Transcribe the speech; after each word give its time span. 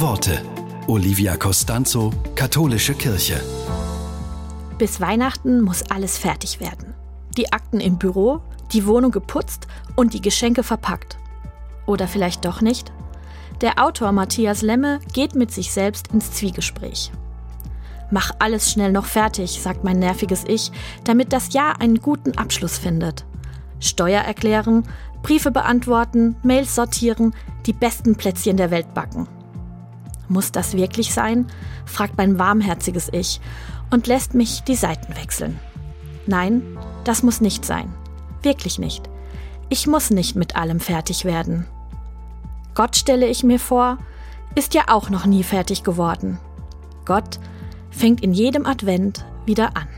Worte. 0.00 0.40
Olivia 0.86 1.36
Costanzo, 1.36 2.10
Katholische 2.34 2.94
Kirche. 2.94 3.38
Bis 4.78 4.98
Weihnachten 4.98 5.60
muss 5.60 5.82
alles 5.90 6.16
fertig 6.16 6.58
werden. 6.58 6.94
Die 7.36 7.52
Akten 7.52 7.80
im 7.80 7.98
Büro, 7.98 8.40
die 8.72 8.86
Wohnung 8.86 9.10
geputzt 9.10 9.66
und 9.96 10.14
die 10.14 10.22
Geschenke 10.22 10.62
verpackt. 10.62 11.18
Oder 11.84 12.08
vielleicht 12.08 12.46
doch 12.46 12.62
nicht? 12.62 12.92
Der 13.60 13.84
Autor 13.84 14.12
Matthias 14.12 14.62
Lemme 14.62 15.00
geht 15.12 15.34
mit 15.34 15.52
sich 15.52 15.70
selbst 15.70 16.08
ins 16.14 16.32
Zwiegespräch. 16.32 17.12
Mach 18.10 18.30
alles 18.38 18.70
schnell 18.70 18.92
noch 18.92 19.04
fertig, 19.04 19.60
sagt 19.60 19.84
mein 19.84 19.98
nerviges 19.98 20.44
Ich, 20.46 20.72
damit 21.04 21.34
das 21.34 21.52
Jahr 21.52 21.78
einen 21.78 22.00
guten 22.00 22.38
Abschluss 22.38 22.78
findet. 22.78 23.26
Steuer 23.80 24.22
erklären, 24.22 24.84
Briefe 25.22 25.50
beantworten, 25.50 26.36
Mails 26.42 26.74
sortieren, 26.74 27.34
die 27.66 27.74
besten 27.74 28.16
Plätzchen 28.16 28.56
der 28.56 28.70
Welt 28.70 28.94
backen. 28.94 29.28
Muss 30.30 30.52
das 30.52 30.74
wirklich 30.74 31.12
sein? 31.12 31.48
fragt 31.84 32.16
mein 32.16 32.38
warmherziges 32.38 33.08
Ich 33.12 33.40
und 33.90 34.06
lässt 34.06 34.32
mich 34.32 34.62
die 34.62 34.76
Seiten 34.76 35.16
wechseln. 35.16 35.58
Nein, 36.24 36.78
das 37.02 37.24
muss 37.24 37.40
nicht 37.40 37.64
sein. 37.64 37.92
Wirklich 38.42 38.78
nicht. 38.78 39.10
Ich 39.70 39.88
muss 39.88 40.10
nicht 40.10 40.36
mit 40.36 40.54
allem 40.54 40.78
fertig 40.78 41.24
werden. 41.24 41.66
Gott 42.76 42.96
stelle 42.96 43.26
ich 43.26 43.42
mir 43.42 43.58
vor, 43.58 43.98
ist 44.54 44.74
ja 44.74 44.84
auch 44.86 45.10
noch 45.10 45.26
nie 45.26 45.42
fertig 45.42 45.82
geworden. 45.82 46.38
Gott 47.04 47.40
fängt 47.90 48.20
in 48.20 48.32
jedem 48.32 48.66
Advent 48.66 49.24
wieder 49.46 49.76
an. 49.76 49.88